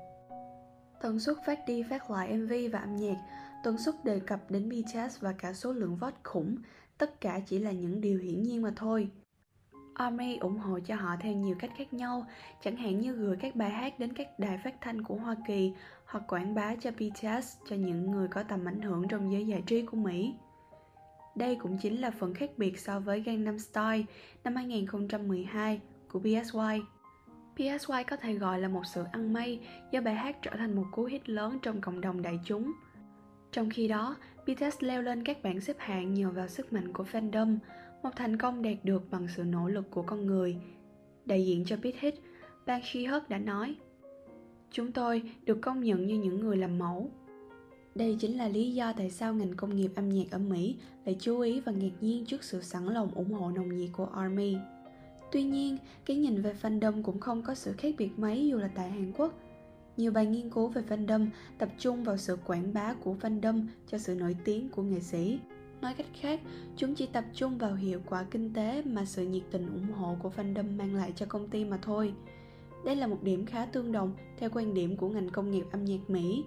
Tần 1.00 1.20
suất 1.20 1.36
phát 1.46 1.58
đi 1.66 1.82
phát 1.90 2.10
lại 2.10 2.36
MV 2.36 2.52
và 2.72 2.78
âm 2.78 2.96
nhạc, 2.96 3.16
tần 3.64 3.78
suất 3.78 4.04
đề 4.04 4.20
cập 4.20 4.50
đến 4.50 4.68
BTS 4.68 5.20
và 5.20 5.32
cả 5.32 5.52
số 5.52 5.72
lượng 5.72 5.96
vote 5.96 6.16
khủng, 6.22 6.56
tất 6.98 7.20
cả 7.20 7.40
chỉ 7.46 7.58
là 7.58 7.72
những 7.72 8.00
điều 8.00 8.18
hiển 8.18 8.42
nhiên 8.42 8.62
mà 8.62 8.72
thôi. 8.76 9.10
Army 9.94 10.36
ủng 10.36 10.58
hộ 10.58 10.78
cho 10.80 10.94
họ 10.94 11.16
theo 11.20 11.32
nhiều 11.32 11.56
cách 11.58 11.70
khác 11.76 11.92
nhau, 11.92 12.26
chẳng 12.62 12.76
hạn 12.76 13.00
như 13.00 13.12
gửi 13.12 13.36
các 13.36 13.56
bài 13.56 13.70
hát 13.70 13.98
đến 13.98 14.12
các 14.12 14.38
đài 14.38 14.58
phát 14.64 14.74
thanh 14.80 15.04
của 15.04 15.14
Hoa 15.14 15.36
Kỳ 15.46 15.72
hoặc 16.04 16.24
quảng 16.28 16.54
bá 16.54 16.74
cho 16.74 16.90
BTS 16.90 17.56
cho 17.68 17.76
những 17.76 18.10
người 18.10 18.28
có 18.28 18.42
tầm 18.42 18.64
ảnh 18.64 18.82
hưởng 18.82 19.08
trong 19.08 19.32
giới 19.32 19.46
giải 19.46 19.62
trí 19.66 19.82
của 19.82 19.96
Mỹ. 19.96 20.34
Đây 21.34 21.56
cũng 21.56 21.78
chính 21.78 22.00
là 22.00 22.10
phần 22.10 22.34
khác 22.34 22.50
biệt 22.56 22.80
so 22.80 23.00
với 23.00 23.20
Gangnam 23.20 23.58
Style 23.58 24.02
năm 24.44 24.56
2012 24.56 25.80
của 26.08 26.20
PSY. 26.20 26.82
PSY 27.56 28.04
có 28.10 28.16
thể 28.16 28.34
gọi 28.34 28.60
là 28.60 28.68
một 28.68 28.86
sự 28.86 29.04
ăn 29.12 29.32
may 29.32 29.60
do 29.90 30.00
bài 30.00 30.14
hát 30.14 30.36
trở 30.42 30.50
thành 30.50 30.76
một 30.76 30.86
cú 30.92 31.04
hit 31.04 31.28
lớn 31.28 31.58
trong 31.62 31.80
cộng 31.80 32.00
đồng 32.00 32.22
đại 32.22 32.40
chúng. 32.44 32.72
Trong 33.52 33.70
khi 33.70 33.88
đó, 33.88 34.16
BTS 34.46 34.76
leo 34.80 35.02
lên 35.02 35.24
các 35.24 35.42
bảng 35.42 35.60
xếp 35.60 35.76
hạng 35.78 36.14
nhờ 36.14 36.30
vào 36.30 36.48
sức 36.48 36.72
mạnh 36.72 36.92
của 36.92 37.04
fandom, 37.12 37.56
một 38.02 38.10
thành 38.16 38.36
công 38.36 38.62
đạt 38.62 38.76
được 38.82 39.10
bằng 39.10 39.28
sự 39.36 39.44
nỗ 39.44 39.68
lực 39.68 39.90
của 39.90 40.02
con 40.02 40.26
người. 40.26 40.56
Đại 41.26 41.46
diện 41.46 41.64
cho 41.66 41.76
Big 41.82 41.94
Hit, 41.98 42.14
Bang 42.66 42.80
Shi-hyuk 42.82 43.20
đã 43.28 43.38
nói, 43.38 43.76
Chúng 44.72 44.92
tôi 44.92 45.22
được 45.44 45.58
công 45.60 45.80
nhận 45.80 46.06
như 46.06 46.18
những 46.18 46.40
người 46.40 46.56
làm 46.56 46.78
mẫu. 46.78 47.10
Đây 47.94 48.16
chính 48.20 48.38
là 48.38 48.48
lý 48.48 48.74
do 48.74 48.92
tại 48.92 49.10
sao 49.10 49.34
ngành 49.34 49.54
công 49.54 49.76
nghiệp 49.76 49.90
âm 49.94 50.08
nhạc 50.08 50.30
ở 50.30 50.38
Mỹ 50.38 50.76
lại 51.04 51.16
chú 51.20 51.40
ý 51.40 51.60
và 51.60 51.72
ngạc 51.72 51.92
nhiên 52.00 52.24
trước 52.24 52.44
sự 52.44 52.62
sẵn 52.62 52.84
lòng 52.86 53.10
ủng 53.14 53.32
hộ 53.32 53.50
nồng 53.50 53.76
nhiệt 53.76 53.90
của 53.92 54.06
ARMY. 54.06 54.56
Tuy 55.32 55.42
nhiên, 55.42 55.78
cái 56.06 56.16
nhìn 56.16 56.42
về 56.42 56.54
fandom 56.62 57.02
cũng 57.02 57.20
không 57.20 57.42
có 57.42 57.54
sự 57.54 57.72
khác 57.72 57.94
biệt 57.98 58.18
mấy 58.18 58.46
dù 58.46 58.58
là 58.58 58.68
tại 58.74 58.90
Hàn 58.90 59.12
Quốc. 59.12 59.34
Nhiều 59.96 60.12
bài 60.12 60.26
nghiên 60.26 60.50
cứu 60.50 60.68
về 60.68 60.82
fandom 60.88 61.26
tập 61.58 61.68
trung 61.78 62.04
vào 62.04 62.16
sự 62.16 62.36
quảng 62.46 62.74
bá 62.74 62.94
của 62.94 63.14
fandom 63.20 63.66
cho 63.86 63.98
sự 63.98 64.14
nổi 64.14 64.36
tiếng 64.44 64.68
của 64.68 64.82
nghệ 64.82 65.00
sĩ. 65.00 65.38
Nói 65.80 65.94
cách 65.94 66.06
khác, 66.20 66.40
chúng 66.76 66.94
chỉ 66.94 67.06
tập 67.06 67.24
trung 67.34 67.58
vào 67.58 67.74
hiệu 67.74 68.00
quả 68.06 68.24
kinh 68.30 68.54
tế 68.54 68.82
mà 68.82 69.04
sự 69.04 69.26
nhiệt 69.26 69.42
tình 69.50 69.66
ủng 69.66 69.92
hộ 69.92 70.16
của 70.22 70.32
fandom 70.36 70.76
mang 70.76 70.94
lại 70.94 71.12
cho 71.16 71.26
công 71.26 71.48
ty 71.48 71.64
mà 71.64 71.78
thôi. 71.82 72.14
Đây 72.84 72.96
là 72.96 73.06
một 73.06 73.22
điểm 73.22 73.46
khá 73.46 73.66
tương 73.66 73.92
đồng 73.92 74.12
theo 74.38 74.50
quan 74.52 74.74
điểm 74.74 74.96
của 74.96 75.08
ngành 75.08 75.30
công 75.30 75.50
nghiệp 75.50 75.64
âm 75.72 75.84
nhạc 75.84 76.10
Mỹ. 76.10 76.44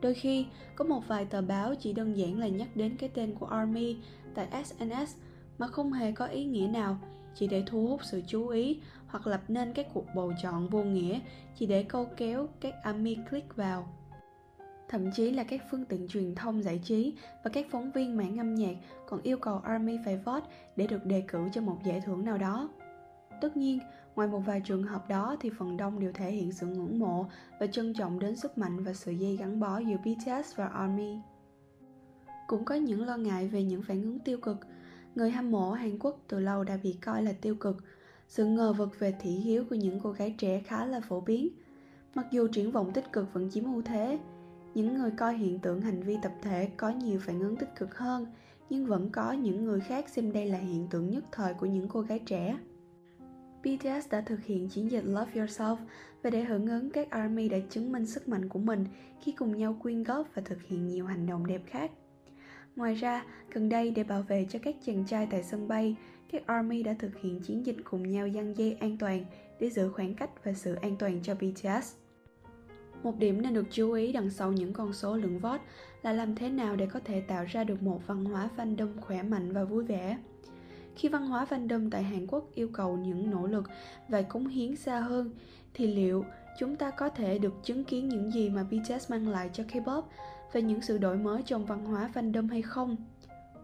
Đôi 0.00 0.14
khi, 0.14 0.46
có 0.76 0.84
một 0.84 1.08
vài 1.08 1.24
tờ 1.24 1.42
báo 1.42 1.74
chỉ 1.74 1.92
đơn 1.92 2.16
giản 2.16 2.38
là 2.38 2.48
nhắc 2.48 2.76
đến 2.76 2.96
cái 2.96 3.10
tên 3.14 3.34
của 3.34 3.46
ARMY 3.46 3.96
tại 4.34 4.64
SNS 4.64 5.16
mà 5.58 5.66
không 5.66 5.92
hề 5.92 6.12
có 6.12 6.26
ý 6.26 6.44
nghĩa 6.44 6.66
nào, 6.66 6.98
chỉ 7.34 7.46
để 7.46 7.62
thu 7.66 7.86
hút 7.86 8.00
sự 8.04 8.22
chú 8.26 8.48
ý 8.48 8.80
hoặc 9.06 9.26
lập 9.26 9.40
nên 9.48 9.72
các 9.72 9.86
cuộc 9.94 10.06
bầu 10.14 10.32
chọn 10.42 10.68
vô 10.68 10.82
nghĩa 10.82 11.20
chỉ 11.56 11.66
để 11.66 11.82
câu 11.82 12.08
kéo 12.16 12.48
các 12.60 12.74
ARMY 12.82 13.16
click 13.30 13.56
vào. 13.56 13.88
Thậm 14.88 15.12
chí 15.12 15.30
là 15.30 15.44
các 15.44 15.60
phương 15.70 15.84
tiện 15.84 16.08
truyền 16.08 16.34
thông 16.34 16.62
giải 16.62 16.80
trí 16.84 17.14
và 17.44 17.50
các 17.50 17.66
phóng 17.70 17.90
viên 17.92 18.16
mảng 18.16 18.38
âm 18.38 18.54
nhạc 18.54 18.76
còn 19.08 19.22
yêu 19.22 19.38
cầu 19.38 19.58
ARMY 19.58 19.98
phải 20.04 20.16
vote 20.16 20.46
để 20.76 20.86
được 20.86 21.04
đề 21.04 21.24
cử 21.28 21.48
cho 21.52 21.60
một 21.60 21.78
giải 21.84 22.02
thưởng 22.04 22.24
nào 22.24 22.38
đó. 22.38 22.68
Tất 23.40 23.56
nhiên, 23.56 23.78
ngoài 24.14 24.28
một 24.28 24.38
vài 24.46 24.60
trường 24.64 24.82
hợp 24.82 25.08
đó 25.08 25.36
thì 25.40 25.50
phần 25.58 25.76
đông 25.76 26.00
đều 26.00 26.12
thể 26.12 26.30
hiện 26.30 26.52
sự 26.52 26.66
ngưỡng 26.66 26.98
mộ 26.98 27.26
và 27.60 27.66
trân 27.66 27.94
trọng 27.94 28.18
đến 28.18 28.36
sức 28.36 28.58
mạnh 28.58 28.84
và 28.84 28.92
sự 28.92 29.12
dây 29.12 29.36
gắn 29.36 29.60
bó 29.60 29.78
giữa 29.78 29.96
BTS 29.96 30.56
và 30.56 30.66
ARMY. 30.66 31.16
Cũng 32.46 32.64
có 32.64 32.74
những 32.74 33.06
lo 33.06 33.16
ngại 33.16 33.48
về 33.48 33.62
những 33.62 33.82
phản 33.82 34.02
ứng 34.02 34.18
tiêu 34.18 34.38
cực. 34.38 34.56
Người 35.14 35.30
hâm 35.30 35.50
mộ 35.50 35.70
Hàn 35.70 35.98
Quốc 35.98 36.20
từ 36.28 36.40
lâu 36.40 36.64
đã 36.64 36.78
bị 36.82 36.92
coi 36.92 37.22
là 37.22 37.32
tiêu 37.40 37.54
cực. 37.54 37.76
Sự 38.28 38.44
ngờ 38.44 38.72
vực 38.72 38.98
về 38.98 39.14
thị 39.20 39.30
hiếu 39.30 39.64
của 39.70 39.74
những 39.74 40.00
cô 40.02 40.12
gái 40.12 40.34
trẻ 40.38 40.62
khá 40.66 40.86
là 40.86 41.00
phổ 41.00 41.20
biến. 41.20 41.48
Mặc 42.14 42.26
dù 42.30 42.48
triển 42.48 42.70
vọng 42.70 42.92
tích 42.92 43.12
cực 43.12 43.34
vẫn 43.34 43.50
chiếm 43.50 43.64
ưu 43.64 43.82
thế, 43.82 44.18
những 44.74 44.94
người 44.94 45.10
coi 45.10 45.34
hiện 45.34 45.58
tượng 45.58 45.80
hành 45.80 46.02
vi 46.02 46.16
tập 46.22 46.32
thể 46.42 46.70
có 46.76 46.88
nhiều 46.88 47.20
phản 47.20 47.40
ứng 47.40 47.56
tích 47.56 47.76
cực 47.76 47.98
hơn, 47.98 48.26
nhưng 48.70 48.86
vẫn 48.86 49.10
có 49.10 49.32
những 49.32 49.64
người 49.64 49.80
khác 49.80 50.08
xem 50.08 50.32
đây 50.32 50.46
là 50.46 50.58
hiện 50.58 50.88
tượng 50.90 51.10
nhất 51.10 51.24
thời 51.32 51.54
của 51.54 51.66
những 51.66 51.88
cô 51.88 52.00
gái 52.00 52.18
trẻ. 52.18 52.58
BTS 53.62 54.10
đã 54.10 54.20
thực 54.20 54.44
hiện 54.44 54.68
chiến 54.68 54.90
dịch 54.90 55.04
Love 55.04 55.32
Yourself 55.32 55.76
và 56.22 56.30
để 56.30 56.44
hưởng 56.44 56.66
ứng 56.66 56.90
các 56.90 57.10
ARMY 57.10 57.48
đã 57.48 57.58
chứng 57.70 57.92
minh 57.92 58.06
sức 58.06 58.28
mạnh 58.28 58.48
của 58.48 58.58
mình 58.58 58.86
khi 59.20 59.32
cùng 59.32 59.56
nhau 59.56 59.76
quyên 59.82 60.02
góp 60.02 60.28
và 60.34 60.42
thực 60.44 60.62
hiện 60.62 60.86
nhiều 60.86 61.06
hành 61.06 61.26
động 61.26 61.46
đẹp 61.46 61.62
khác. 61.66 61.90
Ngoài 62.76 62.94
ra, 62.94 63.24
gần 63.50 63.68
đây 63.68 63.90
để 63.90 64.04
bảo 64.04 64.22
vệ 64.22 64.46
cho 64.50 64.58
các 64.62 64.76
chàng 64.86 65.04
trai 65.06 65.26
tại 65.30 65.42
sân 65.42 65.68
bay, 65.68 65.96
các 66.32 66.46
ARMY 66.46 66.82
đã 66.82 66.94
thực 66.98 67.18
hiện 67.18 67.40
chiến 67.40 67.66
dịch 67.66 67.76
cùng 67.84 68.10
nhau 68.10 68.28
giăng 68.28 68.56
dây 68.56 68.76
an 68.80 68.98
toàn 68.98 69.24
để 69.60 69.70
giữ 69.70 69.88
khoảng 69.88 70.14
cách 70.14 70.30
và 70.44 70.52
sự 70.52 70.74
an 70.74 70.96
toàn 70.98 71.20
cho 71.22 71.34
BTS. 71.34 71.94
Một 73.02 73.18
điểm 73.18 73.42
nên 73.42 73.54
được 73.54 73.66
chú 73.70 73.92
ý 73.92 74.12
đằng 74.12 74.30
sau 74.30 74.52
những 74.52 74.72
con 74.72 74.92
số 74.92 75.16
lượng 75.16 75.38
vote 75.38 75.62
là 76.02 76.12
làm 76.12 76.34
thế 76.34 76.48
nào 76.48 76.76
để 76.76 76.86
có 76.86 77.00
thể 77.04 77.20
tạo 77.20 77.44
ra 77.44 77.64
được 77.64 77.82
một 77.82 78.06
văn 78.06 78.24
hóa 78.24 78.48
fandom 78.56 79.00
khỏe 79.00 79.22
mạnh 79.22 79.52
và 79.52 79.64
vui 79.64 79.84
vẻ. 79.84 80.18
Khi 80.96 81.08
văn 81.08 81.26
hóa 81.26 81.46
fandom 81.50 81.90
tại 81.90 82.02
Hàn 82.02 82.26
Quốc 82.26 82.50
yêu 82.54 82.68
cầu 82.72 82.96
những 82.96 83.30
nỗ 83.30 83.46
lực 83.46 83.64
và 84.08 84.22
cống 84.22 84.46
hiến 84.46 84.76
xa 84.76 85.00
hơn, 85.00 85.30
thì 85.74 85.86
liệu 85.86 86.24
chúng 86.58 86.76
ta 86.76 86.90
có 86.90 87.08
thể 87.08 87.38
được 87.38 87.54
chứng 87.64 87.84
kiến 87.84 88.08
những 88.08 88.30
gì 88.30 88.50
mà 88.50 88.64
BTS 88.64 89.10
mang 89.10 89.28
lại 89.28 89.50
cho 89.52 89.64
K-pop 89.64 90.02
về 90.52 90.62
những 90.62 90.82
sự 90.82 90.98
đổi 90.98 91.16
mới 91.16 91.42
trong 91.42 91.66
văn 91.66 91.84
hóa 91.84 92.10
fandom 92.14 92.48
hay 92.48 92.62
không? 92.62 92.96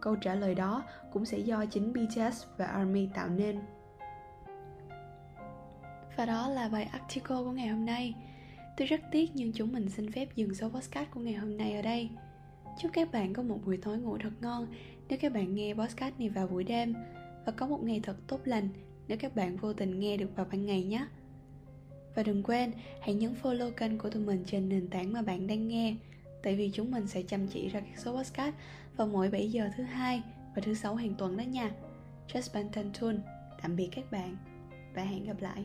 Câu 0.01 0.17
trả 0.17 0.35
lời 0.35 0.55
đó 0.55 0.83
cũng 1.13 1.25
sẽ 1.25 1.39
do 1.39 1.65
chính 1.67 1.93
BTS 1.93 2.45
và 2.57 2.67
ARMY 2.67 3.09
tạo 3.15 3.29
nên. 3.29 3.61
Và 6.17 6.27
đó 6.27 6.49
là 6.49 6.69
bài 6.69 6.85
article 6.85 7.37
của 7.37 7.51
ngày 7.51 7.69
hôm 7.69 7.87
nay. 7.87 8.15
Tôi 8.77 8.87
rất 8.87 9.01
tiếc 9.11 9.31
nhưng 9.35 9.53
chúng 9.53 9.73
mình 9.73 9.89
xin 9.89 10.13
phép 10.13 10.29
dừng 10.37 10.55
số 10.55 10.69
podcast 10.69 11.11
của 11.11 11.21
ngày 11.21 11.35
hôm 11.35 11.57
nay 11.57 11.77
ở 11.77 11.83
đây. 11.83 12.11
Chúc 12.79 12.91
các 12.95 13.13
bạn 13.13 13.33
có 13.33 13.43
một 13.43 13.59
buổi 13.65 13.77
tối 13.77 13.99
ngủ 13.99 14.19
thật 14.19 14.33
ngon 14.41 14.67
nếu 15.09 15.19
các 15.23 15.33
bạn 15.33 15.55
nghe 15.55 15.75
podcast 15.75 16.15
này 16.19 16.29
vào 16.29 16.47
buổi 16.47 16.65
đêm 16.65 16.95
và 17.47 17.53
có 17.53 17.67
một 17.67 17.83
ngày 17.83 18.01
thật 18.03 18.17
tốt 18.27 18.41
lành 18.45 18.69
nếu 19.09 19.19
các 19.21 19.37
bạn 19.37 19.57
vô 19.57 19.73
tình 19.73 20.01
nghe 20.01 20.17
được 20.17 20.37
vào 20.37 20.47
ban 20.53 20.67
ngày 20.67 20.85
nhé. 20.85 21.07
Và 22.15 22.23
đừng 22.23 22.43
quên, 22.43 22.73
hãy 23.01 23.15
nhấn 23.15 23.35
follow 23.43 23.71
kênh 23.71 23.99
của 23.99 24.11
tụi 24.11 24.23
mình 24.23 24.45
trên 24.47 24.69
nền 24.69 24.89
tảng 24.89 25.13
mà 25.13 25.23
bạn 25.23 25.47
đang 25.47 25.69
nghe 25.69 25.97
Tại 26.43 26.57
vì 26.57 26.71
chúng 26.75 26.91
mình 26.91 27.07
sẽ 27.07 27.23
chăm 27.23 27.47
chỉ 27.47 27.69
ra 27.69 27.81
các 27.81 27.99
số 27.99 28.17
podcast 28.17 28.55
vào 28.97 29.07
mỗi 29.07 29.31
7 29.31 29.51
giờ 29.51 29.71
thứ 29.77 29.83
hai 29.83 30.23
và 30.55 30.63
thứ 30.65 30.75
sáu 30.75 30.95
hàng 30.95 31.15
tuần 31.15 31.37
đó 31.37 31.43
nha. 31.43 31.71
Just 32.33 32.55
Bantan 32.55 32.91
Tune. 33.01 33.19
Tạm 33.63 33.77
biệt 33.77 33.89
các 33.93 34.11
bạn 34.11 34.37
và 34.95 35.03
hẹn 35.03 35.25
gặp 35.25 35.41
lại. 35.41 35.65